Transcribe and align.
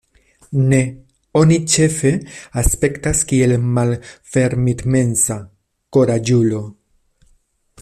Ne, 0.69 0.77
oni 1.41 1.57
ĉefe 1.73 2.13
aspektas 2.61 3.21
kiel 3.33 3.53
malfermitmensa 3.77 5.39
kuraĝulo. 5.99 6.65